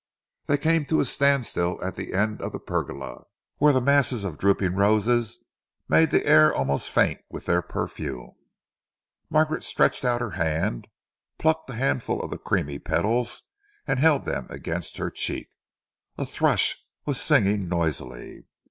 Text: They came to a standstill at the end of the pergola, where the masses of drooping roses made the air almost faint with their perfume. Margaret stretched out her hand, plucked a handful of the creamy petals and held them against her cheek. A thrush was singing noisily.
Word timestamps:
They 0.47 0.57
came 0.57 0.85
to 0.87 0.99
a 0.99 1.05
standstill 1.05 1.77
at 1.83 1.93
the 1.93 2.15
end 2.15 2.41
of 2.41 2.53
the 2.53 2.59
pergola, 2.59 3.25
where 3.57 3.71
the 3.71 3.79
masses 3.79 4.23
of 4.23 4.39
drooping 4.39 4.73
roses 4.73 5.37
made 5.87 6.09
the 6.09 6.25
air 6.25 6.51
almost 6.51 6.89
faint 6.89 7.21
with 7.29 7.45
their 7.45 7.61
perfume. 7.61 8.31
Margaret 9.29 9.63
stretched 9.63 10.03
out 10.03 10.19
her 10.19 10.31
hand, 10.31 10.87
plucked 11.37 11.69
a 11.69 11.75
handful 11.75 12.19
of 12.23 12.31
the 12.31 12.39
creamy 12.39 12.79
petals 12.79 13.43
and 13.85 13.99
held 13.99 14.25
them 14.25 14.47
against 14.49 14.97
her 14.97 15.11
cheek. 15.11 15.51
A 16.17 16.25
thrush 16.25 16.83
was 17.05 17.21
singing 17.21 17.69
noisily. 17.69 18.47